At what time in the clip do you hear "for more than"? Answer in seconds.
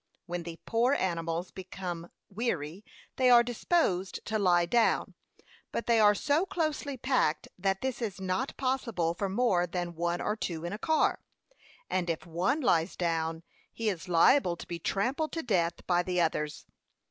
9.13-9.93